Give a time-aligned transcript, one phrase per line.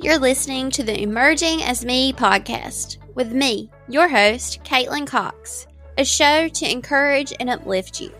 [0.00, 5.66] You're listening to the Emerging as Me podcast with me, your host, Caitlin Cox,
[5.96, 8.12] a show to encourage and uplift you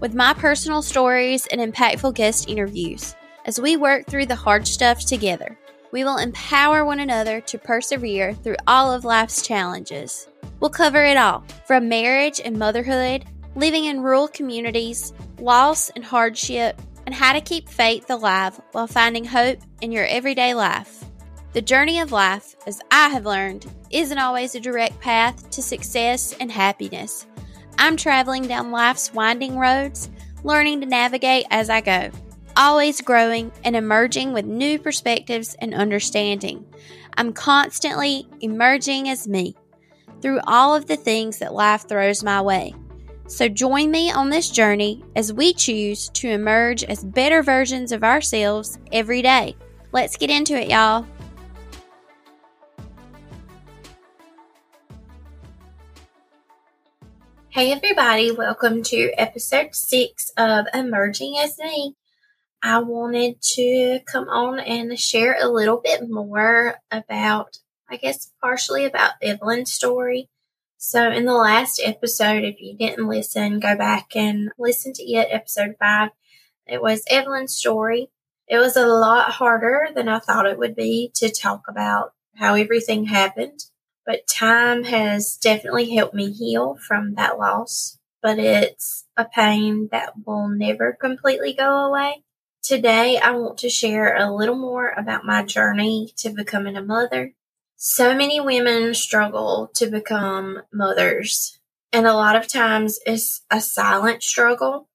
[0.00, 3.14] with my personal stories and impactful guest interviews.
[3.46, 5.58] As we work through the hard stuff together,
[5.92, 10.28] we will empower one another to persevere through all of life's challenges.
[10.60, 13.24] We'll cover it all from marriage and motherhood,
[13.56, 16.80] living in rural communities, loss and hardship,
[17.10, 21.04] and how to keep faith alive while finding hope in your everyday life.
[21.54, 26.36] The journey of life, as I have learned, isn't always a direct path to success
[26.38, 27.26] and happiness.
[27.78, 30.08] I'm traveling down life's winding roads,
[30.44, 32.12] learning to navigate as I go,
[32.56, 36.64] always growing and emerging with new perspectives and understanding.
[37.16, 39.56] I'm constantly emerging as me
[40.22, 42.72] through all of the things that life throws my way.
[43.30, 48.02] So join me on this journey as we choose to emerge as better versions of
[48.02, 49.54] ourselves every day.
[49.92, 51.06] Let's get into it, y'all.
[57.50, 61.94] Hey, everybody, welcome to episode six of Emerging as Me.
[62.64, 68.86] I wanted to come on and share a little bit more about, I guess, partially
[68.86, 70.28] about Evelyn's story.
[70.82, 75.28] So, in the last episode, if you didn't listen, go back and listen to it,
[75.30, 76.10] episode five.
[76.66, 78.10] It was Evelyn's story.
[78.48, 82.54] It was a lot harder than I thought it would be to talk about how
[82.54, 83.60] everything happened
[84.10, 87.96] but time has definitely helped me heal from that loss.
[88.20, 92.24] But it's a pain that will never completely go away.
[92.62, 97.34] Today, I want to share a little more about my journey to becoming a mother.
[97.82, 101.58] So many women struggle to become mothers,
[101.92, 104.88] and a lot of times it's a silent struggle.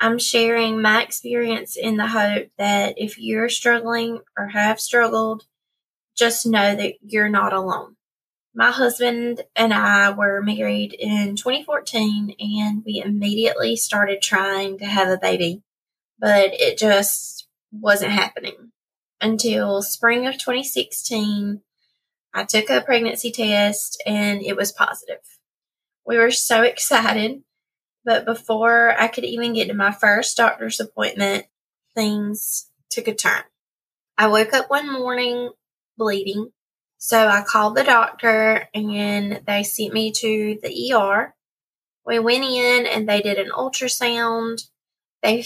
[0.00, 5.44] I'm sharing my experience in the hope that if you're struggling or have struggled,
[6.16, 7.96] just know that you're not alone
[8.54, 15.08] my husband and I were married in 2014 and we immediately started trying to have
[15.08, 15.62] a baby,
[16.18, 18.72] but it just wasn't happening
[19.20, 21.62] until spring of 2016.
[22.32, 25.20] I took a pregnancy test and it was positive.
[26.06, 27.42] We were so excited,
[28.04, 31.46] but before I could even get to my first doctor's appointment,
[31.94, 33.42] things took a turn.
[34.16, 35.50] I woke up one morning
[35.96, 36.52] bleeding
[37.02, 41.34] so I called the doctor and they sent me to the ER.
[42.04, 44.68] We went in and they did an ultrasound.
[45.22, 45.42] They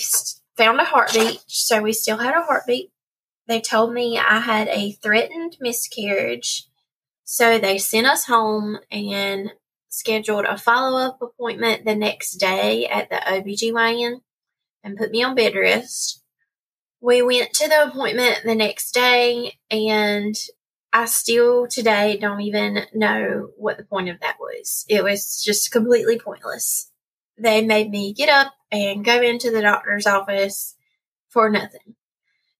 [0.56, 2.91] found a heartbeat, so we still had a heartbeat.
[3.47, 6.66] They told me I had a threatened miscarriage.
[7.24, 9.52] So they sent us home and
[9.88, 14.20] scheduled a follow up appointment the next day at the OBGYN
[14.82, 16.22] and put me on bed rest.
[17.00, 20.36] We went to the appointment the next day and
[20.92, 24.84] I still today don't even know what the point of that was.
[24.88, 26.91] It was just completely pointless.
[27.36, 30.76] They made me get up and go into the doctor's office
[31.30, 31.96] for nothing.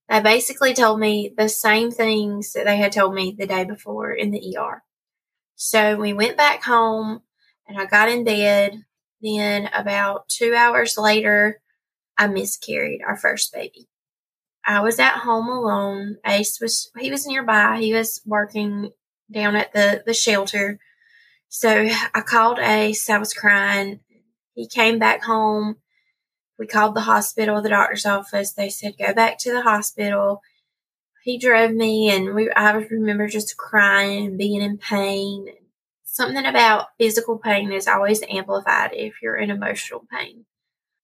[0.09, 4.11] They basically told me the same things that they had told me the day before
[4.11, 4.83] in the ER.
[5.55, 7.21] So we went back home
[7.67, 8.83] and I got in bed.
[9.21, 11.61] Then about two hours later,
[12.17, 13.87] I miscarried our first baby.
[14.65, 16.17] I was at home alone.
[16.25, 17.79] Ace was he was nearby.
[17.79, 18.91] He was working
[19.31, 20.79] down at the the shelter.
[21.49, 23.09] So I called Ace.
[23.09, 24.01] I was crying.
[24.53, 25.77] He came back home.
[26.57, 28.53] We called the hospital, the doctor's office.
[28.53, 30.41] They said go back to the hospital.
[31.23, 32.51] He drove me, and we.
[32.51, 35.47] I remember just crying and being in pain.
[36.03, 40.45] Something about physical pain is always amplified if you're in emotional pain.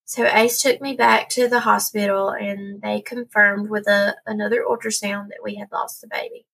[0.05, 5.29] So Ace took me back to the hospital and they confirmed with a, another ultrasound
[5.29, 6.45] that we had lost the baby.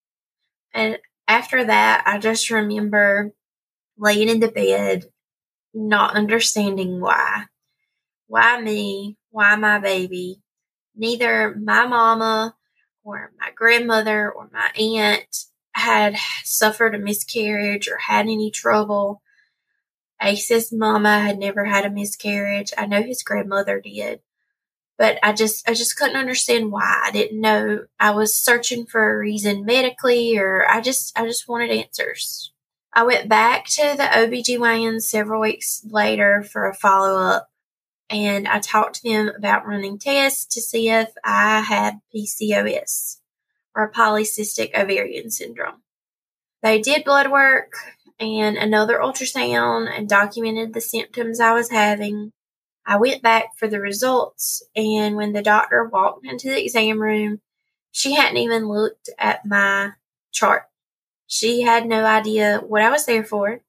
[0.75, 3.33] And after that, I just remember
[3.97, 5.05] laying in the bed,
[5.73, 7.45] not understanding why.
[8.27, 9.17] Why me?
[9.31, 10.41] Why my baby?
[10.95, 12.55] Neither my mama
[13.03, 19.21] or my grandmother or my aunt had suffered a miscarriage or had any trouble.
[20.21, 22.73] Ace's mama had never had a miscarriage.
[22.77, 24.21] I know his grandmother did.
[24.97, 27.01] But I just I just couldn't understand why.
[27.05, 31.47] I didn't know I was searching for a reason medically or I just I just
[31.47, 32.51] wanted answers.
[32.91, 37.49] I went back to the OBGYN several weeks later for a follow up
[38.09, 43.17] and I talked to them about running tests to see if I had PCOS
[43.75, 45.81] or polycystic ovarian syndrome.
[46.63, 47.73] They did blood work
[48.19, 52.31] and another ultrasound and documented the symptoms I was having.
[52.85, 57.41] I went back for the results, and when the doctor walked into the exam room,
[57.91, 59.91] she hadn't even looked at my
[60.31, 60.63] chart.
[61.27, 63.61] She had no idea what I was there for.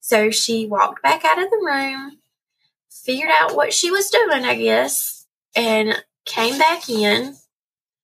[0.00, 2.18] So she walked back out of the room,
[3.04, 7.36] figured out what she was doing, I guess, and came back in.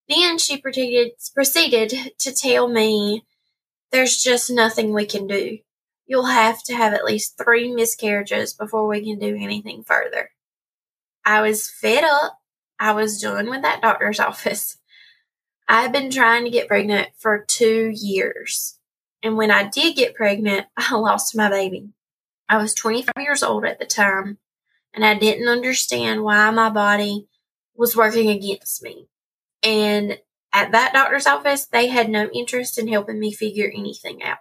[0.09, 3.25] Then she proceeded, proceeded to tell me
[3.93, 5.59] there's just nothing we can do.
[6.07, 10.31] You'll have to have at least three miscarriages before we can do anything further.
[11.25, 12.39] I was fed up.
[12.79, 14.79] I was done with that doctor's office.
[15.69, 18.79] I had been trying to get pregnant for two years.
[19.23, 21.91] And when I did get pregnant, I lost my baby.
[22.49, 24.39] I was 25 years old at the time,
[24.95, 27.29] and I didn't understand why my body
[27.77, 29.09] was working against me.
[29.63, 30.19] And
[30.53, 34.39] at that doctor's office, they had no interest in helping me figure anything out.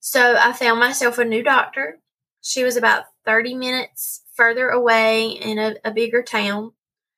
[0.00, 2.00] So I found myself a new doctor.
[2.40, 6.72] She was about 30 minutes further away in a, a bigger town,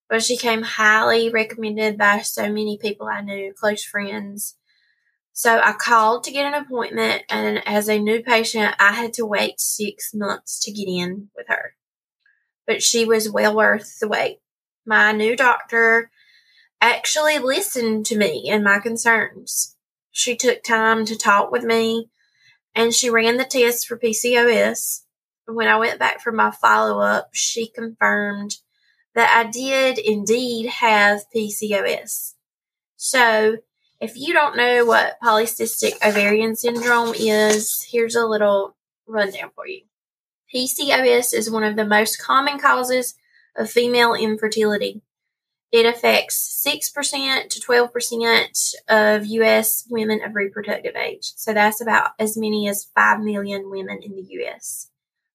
[0.08, 4.56] but she came highly recommended by so many people I knew, close friends.
[5.32, 9.24] So I called to get an appointment, and as a new patient, I had to
[9.24, 11.69] wait six months to get in with her.
[12.70, 14.38] But she was well worth the wait.
[14.86, 16.10] My new doctor
[16.80, 19.76] actually listened to me and my concerns.
[20.12, 22.10] She took time to talk with me,
[22.72, 25.00] and she ran the test for PCOS
[25.54, 28.56] when I went back for my follow up, she confirmed
[29.14, 32.34] that I did indeed have PCOS.
[32.96, 33.56] So,
[34.00, 38.76] if you don't know what polycystic ovarian syndrome is, here's a little
[39.06, 39.82] rundown for you.
[40.54, 43.14] PCOS is one of the most common causes
[43.56, 45.02] of female infertility.
[45.72, 49.86] It affects 6% to 12% of U.S.
[49.88, 51.32] women of reproductive age.
[51.36, 54.88] So that's about as many as 5 million women in the U.S.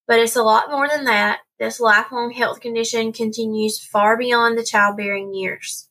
[0.07, 1.39] But it's a lot more than that.
[1.57, 5.88] This lifelong health condition continues far beyond the childbearing years.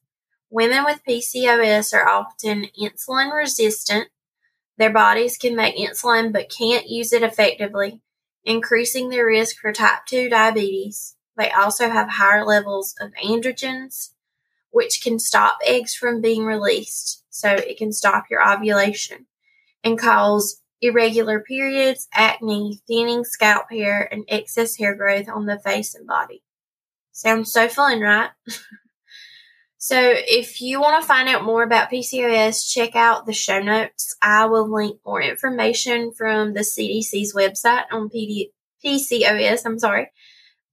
[0.50, 4.09] Women with PCOS are often insulin resistant.
[4.77, 8.03] Their bodies can make insulin but can't use it effectively,
[8.44, 11.17] increasing their risk for type 2 diabetes.
[11.37, 14.11] They also have higher levels of androgens,
[14.70, 19.26] which can stop eggs from being released, so it can stop your ovulation
[19.82, 25.94] and cause irregular periods, acne, thinning scalp hair, and excess hair growth on the face
[25.94, 26.43] and body.
[27.12, 28.31] Sounds so fun, right?
[29.85, 34.17] so, if you want to find out more about PCOS, check out the show notes.
[34.23, 38.51] I will link more information from the CDC's website on PD-
[38.85, 39.67] PCOS.
[39.67, 40.11] I'm sorry.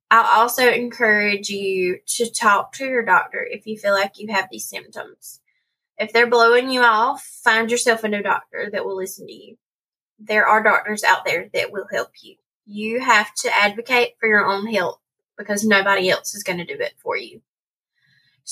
[0.10, 4.48] I'll also encourage you to talk to your doctor if you feel like you have
[4.52, 5.40] these symptoms.
[5.98, 9.58] If they're blowing you off, find yourself a new doctor that will listen to you
[10.24, 12.36] there are doctors out there that will help you.
[12.66, 15.00] You have to advocate for your own health
[15.38, 17.42] because nobody else is going to do it for you.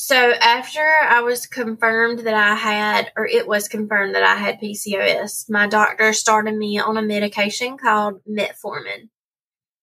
[0.01, 4.61] So after I was confirmed that I had, or it was confirmed that I had
[4.61, 9.09] PCOS, my doctor started me on a medication called metformin.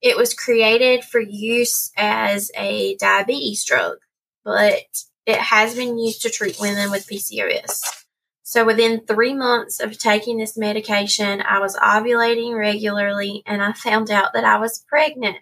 [0.01, 3.99] It was created for use as a diabetes drug,
[4.43, 4.87] but
[5.27, 8.07] it has been used to treat women with PCOS.
[8.43, 14.11] So within three months of taking this medication, I was ovulating regularly and I found
[14.11, 15.37] out that I was pregnant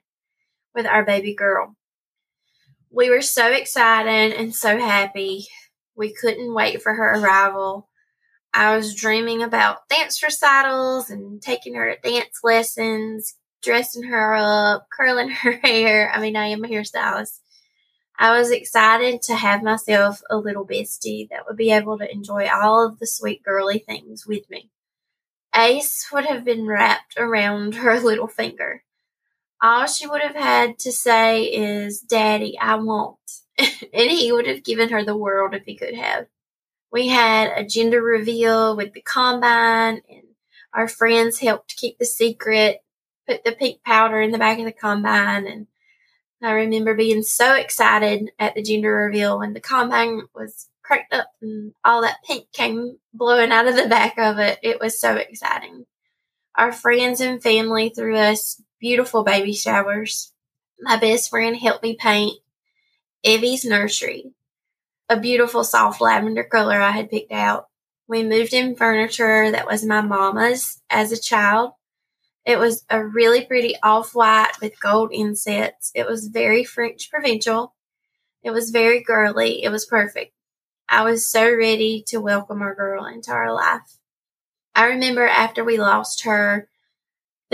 [0.75, 1.77] with our baby girl.
[2.94, 5.46] We were so excited and so happy.
[5.96, 7.89] We couldn't wait for her arrival.
[8.53, 13.34] I was dreaming about dance recitals and taking her to dance lessons,
[13.65, 16.08] dressing her up, curling her hair.
[16.15, 17.41] I mean, I am a hairstylist.
[18.17, 22.48] I was excited to have myself a little bestie that would be able to enjoy
[22.48, 24.70] all of the sweet girly things with me.
[25.53, 28.84] Ace would have been wrapped around her little finger.
[29.65, 33.17] All she would have had to say is, Daddy, I won't.
[33.59, 36.27] and he would have given her the world if he could have.
[36.93, 40.25] We had a gender reveal with the combine, and
[40.75, 42.81] our friends helped keep the secret,
[43.27, 45.67] put the pink powder in the back of the combine, and
[46.43, 51.29] I remember being so excited at the gender reveal when the combine was cracked up
[51.41, 54.59] and all that pink came blowing out of the back of it.
[54.63, 55.87] It was so exciting.
[56.55, 60.33] Our friends and family threw us beautiful baby showers.
[60.81, 62.39] My best friend helped me paint
[63.25, 64.33] Evie's nursery,
[65.09, 67.69] a beautiful soft lavender color I had picked out.
[68.09, 71.73] We moved in furniture that was my mama's as a child
[72.45, 75.91] it was a really pretty off white with gold insets.
[75.95, 77.75] It was very French provincial.
[78.43, 79.63] It was very girly.
[79.63, 80.33] It was perfect.
[80.89, 83.99] I was so ready to welcome our girl into our life.
[84.75, 86.69] I remember after we lost her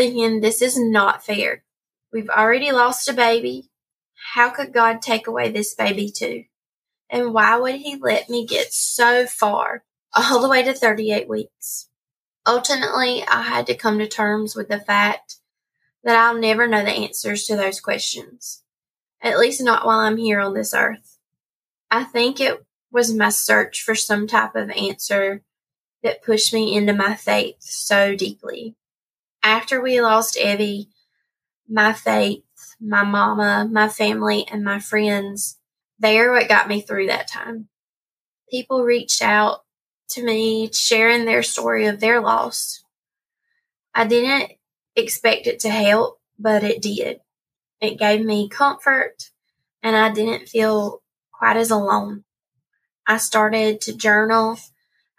[0.01, 1.63] thinking, this is not fair.
[2.11, 3.71] We've already lost a baby.
[4.33, 6.45] How could God take away this baby too?
[7.11, 11.89] And why would He let me get so far, all the way to 38 weeks?
[12.47, 15.37] Ultimately, I had to come to terms with the fact
[16.03, 18.63] that I'll never know the answers to those questions,
[19.21, 21.19] at least not while I'm here on this earth.
[21.91, 25.43] I think it was my search for some type of answer
[26.03, 28.77] that pushed me into my faith so deeply.
[29.43, 30.89] After we lost Evie,
[31.69, 32.43] my faith,
[32.81, 35.59] my mama, my family, and my friends,
[35.99, 37.69] they are what got me through that time.
[38.51, 39.61] People reached out
[40.11, 42.83] to me sharing their story of their loss.
[43.95, 44.53] I didn't
[44.97, 47.21] expect it to help, but it did.
[47.81, 49.31] It gave me comfort
[49.83, 52.25] and I didn't feel quite as alone.
[53.07, 54.59] I started to journal.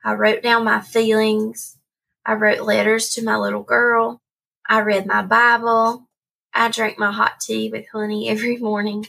[0.03, 1.77] I wrote down my feelings.
[2.25, 4.21] I wrote letters to my little girl.
[4.67, 6.07] I read my Bible.
[6.53, 9.07] I drank my hot tea with honey every morning.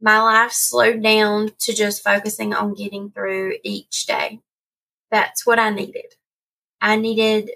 [0.00, 4.40] My life slowed down to just focusing on getting through each day.
[5.10, 6.14] That's what I needed.
[6.80, 7.52] I needed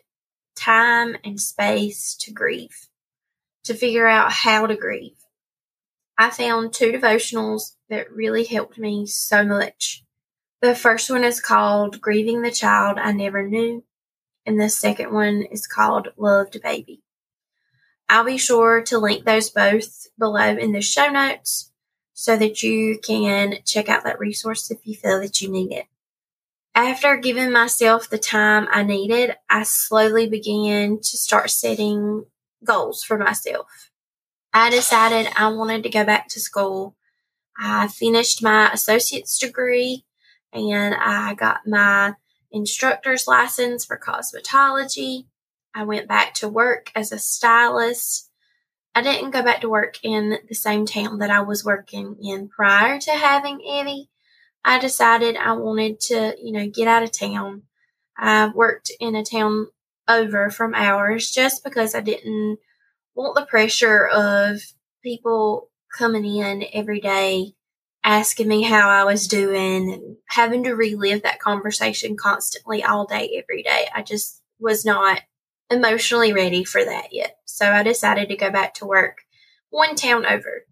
[0.54, 2.88] time and space to grieve,
[3.64, 5.16] to figure out how to grieve.
[6.18, 10.04] I found two devotionals that really helped me so much.
[10.62, 13.84] The first one is called Grieving the Child I Never Knew,
[14.46, 17.02] and the second one is called Loved Baby.
[18.08, 21.72] I'll be sure to link those both below in the show notes
[22.14, 25.86] so that you can check out that resource if you feel that you need it.
[26.74, 32.26] After giving myself the time I needed, I slowly began to start setting
[32.62, 33.90] goals for myself.
[34.52, 36.94] I decided I wanted to go back to school.
[37.58, 40.04] I finished my associate's degree
[40.52, 42.14] and I got my
[42.56, 45.26] instructor's license for cosmetology.
[45.74, 48.30] I went back to work as a stylist.
[48.94, 52.48] I didn't go back to work in the same town that I was working in
[52.48, 54.08] prior to having Evie.
[54.64, 57.62] I decided I wanted to, you know, get out of town.
[58.16, 59.66] I worked in a town
[60.08, 62.58] over from ours just because I didn't
[63.14, 64.60] want the pressure of
[65.02, 67.55] people coming in every day
[68.06, 73.42] asking me how I was doing and having to relive that conversation constantly all day,
[73.42, 73.88] every day.
[73.92, 75.22] I just was not
[75.70, 77.36] emotionally ready for that yet.
[77.46, 79.18] So I decided to go back to work
[79.70, 80.66] one town over.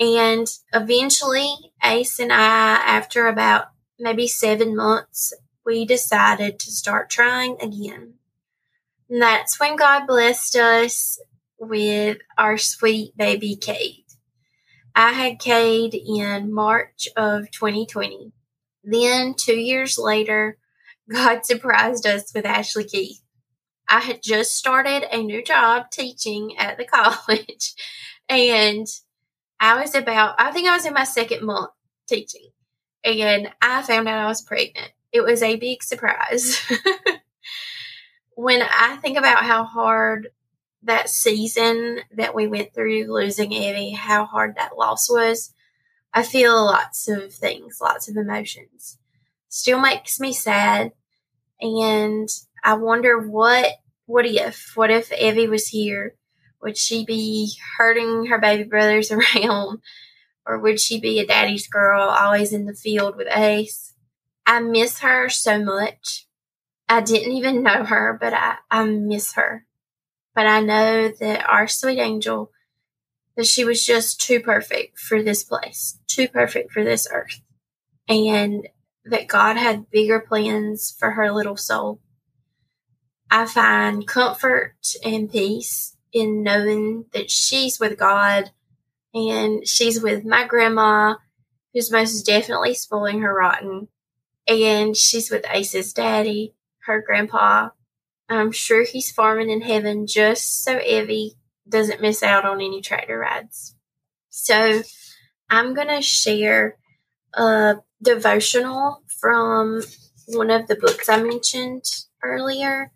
[0.00, 3.66] And eventually, Ace and I, after about
[3.98, 5.34] maybe seven months,
[5.66, 8.14] we decided to start trying again.
[9.10, 11.20] And that's when God blessed us
[11.58, 14.01] with our sweet baby Cade.
[14.94, 18.32] I had Cade in March of 2020.
[18.84, 20.58] Then, two years later,
[21.12, 23.20] God surprised us with Ashley Keith.
[23.88, 26.84] I had just started a new job teaching at the
[27.26, 27.74] college,
[28.28, 28.86] and
[29.60, 31.70] I was about, I think I was in my second month
[32.06, 32.50] teaching,
[33.04, 34.92] and I found out I was pregnant.
[35.12, 36.60] It was a big surprise.
[38.34, 40.28] when I think about how hard
[40.84, 45.52] that season that we went through losing Evie, how hard that loss was,
[46.12, 48.98] I feel lots of things, lots of emotions.
[49.48, 50.92] Still makes me sad.
[51.60, 52.28] And
[52.64, 53.66] I wonder what,
[54.06, 56.16] what if, what if Evie was here
[56.62, 59.80] would she be hurting her baby brothers around?
[60.46, 63.94] Or would she be a daddy's girl, always in the field with Ace?
[64.46, 66.26] I miss her so much.
[66.88, 69.66] I didn't even know her, but I, I miss her.
[70.34, 72.50] But I know that our sweet angel,
[73.36, 77.40] that she was just too perfect for this place, too perfect for this earth.
[78.08, 78.68] And
[79.04, 82.00] that God had bigger plans for her little soul.
[83.30, 88.50] I find comfort and peace in knowing that she's with God
[89.14, 91.16] and she's with my grandma,
[91.72, 93.88] who's most definitely spoiling her rotten,
[94.46, 96.54] and she's with Ace's daddy,
[96.86, 97.70] her grandpa.
[98.34, 101.36] I'm sure he's farming in heaven just so Evie
[101.68, 103.76] doesn't miss out on any tractor rides.
[104.30, 104.82] So
[105.50, 106.76] I'm going to share
[107.34, 109.82] a devotional from
[110.28, 111.84] one of the books I mentioned
[112.22, 112.92] earlier.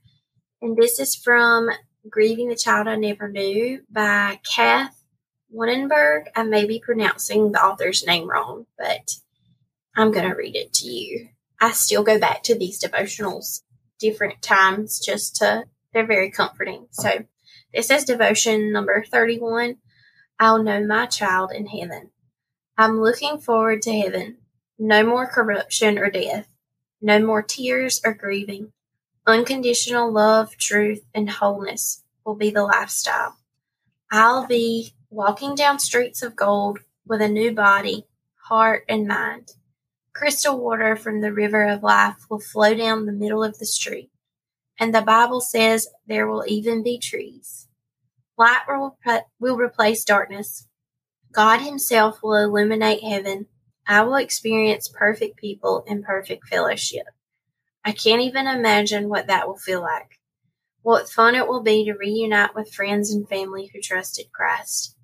[0.63, 1.71] And this is from
[2.09, 5.03] Grieving the Child I Never Knew by Kath
[5.55, 6.27] Wunnenberg.
[6.35, 9.17] I may be pronouncing the author's name wrong, but
[9.97, 11.29] I'm going to read it to you.
[11.61, 13.63] I still go back to these devotionals
[13.99, 16.87] different times just to, they're very comforting.
[16.91, 17.25] So
[17.75, 19.77] this is devotion number 31
[20.39, 22.11] I'll know my child in heaven.
[22.77, 24.37] I'm looking forward to heaven.
[24.79, 26.47] No more corruption or death.
[27.01, 28.73] No more tears or grieving.
[29.27, 33.39] Unconditional love, truth, and wholeness will be the lifestyle.
[34.11, 38.07] I'll be walking down streets of gold with a new body,
[38.49, 39.53] heart, and mind.
[40.17, 44.11] Crystal water from the river of life will flow down the middle of the street.
[44.81, 47.69] And the Bible says there will even be trees.
[48.39, 48.97] Light will,
[49.39, 50.69] will replace darkness.
[51.33, 53.49] God Himself will illuminate heaven.
[53.87, 57.05] I will experience perfect people and perfect fellowship.
[57.85, 60.19] I can't even imagine what that will feel like.
[60.81, 64.96] What fun it will be to reunite with friends and family who trusted Christ.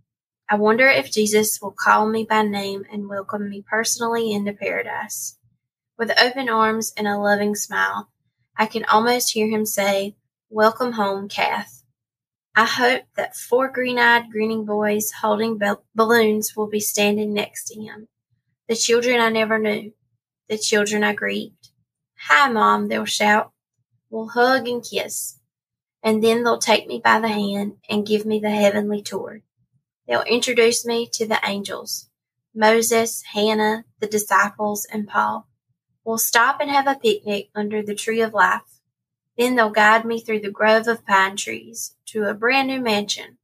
[0.53, 5.39] I wonder if Jesus will call me by name and welcome me personally into paradise.
[5.97, 8.11] With open arms and a loving smile,
[8.55, 10.15] I can almost hear him say,
[10.51, 11.85] Welcome home, Kath.
[12.55, 15.59] I hope that four green eyed grinning boys holding
[15.95, 18.09] balloons will be standing next to him.
[18.69, 19.95] The children I never knew,
[20.51, 21.71] the children I grieved.
[22.29, 23.53] Hi, Mom, they'll shout.
[24.11, 25.39] We'll hug and kiss,
[26.03, 29.41] and then they'll take me by the hand and give me the heavenly tour.
[30.07, 32.09] They'll introduce me to the angels
[32.55, 35.49] Moses, Hannah, the disciples, and Paul.
[36.05, 38.81] We'll stop and have a picnic under the tree of life.
[39.39, 43.39] Then they'll guide me through the grove of pine trees to a brand new mansion.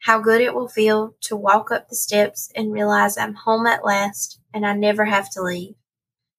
[0.00, 3.84] How good it will feel to walk up the steps and realize I'm home at
[3.84, 5.76] last and I never have to leave.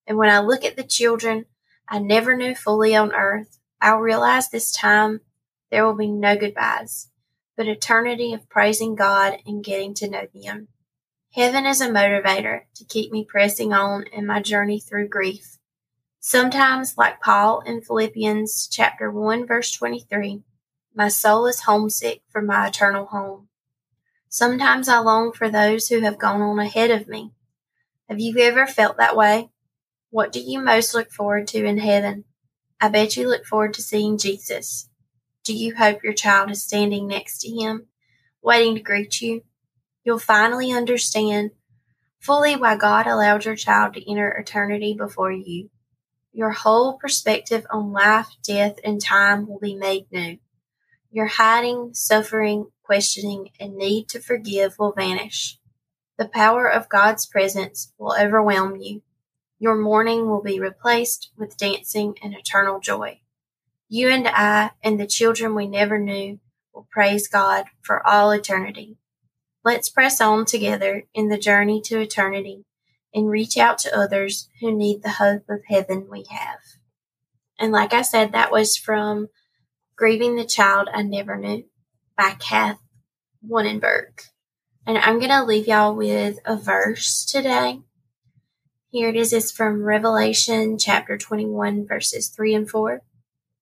[0.05, 1.45] And when I look at the children
[1.87, 5.21] I never knew fully on earth, I'll realize this time
[5.71, 7.09] there will be no goodbyes
[7.55, 10.67] but eternity of praising God and getting to know them.
[11.33, 15.57] Heaven is a motivator to keep me pressing on in my journey through grief.
[16.19, 20.43] Sometimes, like Paul in Philippians chapter 1 verse 23,
[20.95, 23.49] my soul is homesick for my eternal home.
[24.29, 27.31] Sometimes I long for those who have gone on ahead of me.
[28.09, 29.49] Have you ever felt that way?
[30.09, 32.25] What do you most look forward to in heaven?
[32.79, 34.89] I bet you look forward to seeing Jesus.
[35.43, 37.87] Do you hope your child is standing next to him,
[38.41, 39.43] waiting to greet you?
[40.05, 41.51] You'll finally understand
[42.17, 45.69] fully why God allowed your child to enter eternity before you.
[46.31, 50.37] Your whole perspective on life, death, and time will be made new.
[51.11, 55.59] Your hiding, suffering, questioning, and need to forgive will vanish.
[56.17, 59.01] The power of God's presence will overwhelm you.
[59.59, 63.19] Your mourning will be replaced with dancing and eternal joy.
[63.95, 66.39] You and I and the children we never knew
[66.73, 68.97] will praise God for all eternity.
[69.63, 72.65] Let's press on together in the journey to eternity
[73.13, 76.57] and reach out to others who need the hope of heaven we have.
[77.59, 79.27] And like I said, that was from
[79.95, 81.65] Grieving the Child I Never Knew
[82.17, 82.79] by Kath
[83.47, 84.27] Wunnenberg.
[84.87, 87.81] And I'm going to leave y'all with a verse today.
[88.89, 89.31] Here it is.
[89.31, 93.03] It's from Revelation chapter 21, verses 3 and 4.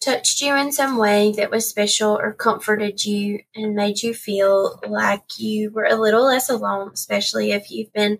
[0.00, 4.80] touched you in some way that was special or comforted you and made you feel
[4.86, 8.18] like you were a little less alone, especially if you've been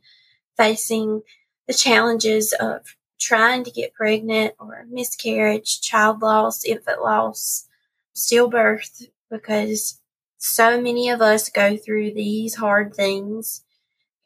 [0.56, 1.22] facing
[1.66, 7.66] the challenges of trying to get pregnant or miscarriage, child loss, infant loss,
[8.14, 10.00] stillbirth, because
[10.38, 13.64] so many of us go through these hard things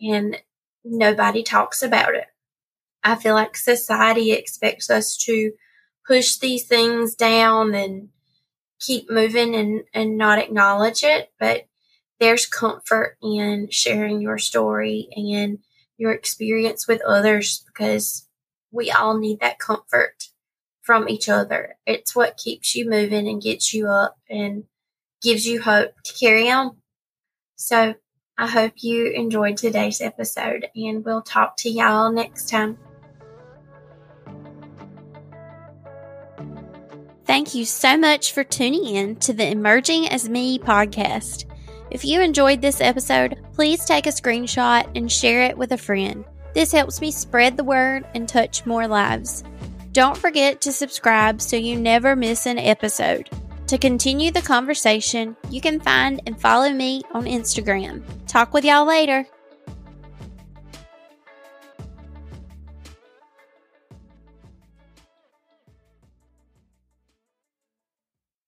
[0.00, 0.36] and
[0.84, 2.26] nobody talks about it.
[3.02, 5.52] I feel like society expects us to
[6.10, 8.08] push these things down and
[8.80, 11.30] keep moving and, and not acknowledge it.
[11.38, 11.68] But
[12.18, 15.58] there's comfort in sharing your story and
[15.98, 18.26] your experience with others because
[18.72, 20.24] we all need that comfort
[20.82, 21.76] from each other.
[21.86, 24.64] It's what keeps you moving and gets you up and
[25.22, 26.76] gives you hope to carry on.
[27.54, 27.94] So
[28.36, 32.78] I hope you enjoyed today's episode and we'll talk to y'all next time.
[37.30, 41.44] Thank you so much for tuning in to the Emerging as Me podcast.
[41.92, 46.24] If you enjoyed this episode, please take a screenshot and share it with a friend.
[46.54, 49.44] This helps me spread the word and touch more lives.
[49.92, 53.30] Don't forget to subscribe so you never miss an episode.
[53.68, 58.02] To continue the conversation, you can find and follow me on Instagram.
[58.26, 59.24] Talk with y'all later.